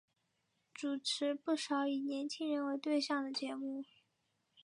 [0.73, 3.83] 主持不少以年青人为对象的节目。